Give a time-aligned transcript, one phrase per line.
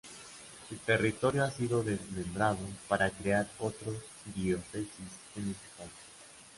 [0.67, 2.57] Su territorio ha sido desmembrado
[2.87, 3.93] para crear otras
[4.33, 5.91] diócesis en este país.